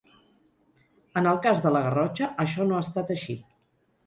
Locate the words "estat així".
2.89-3.39